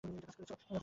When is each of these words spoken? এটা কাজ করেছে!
এটা 0.03 0.21
কাজ 0.27 0.35
করেছে! 0.39 0.73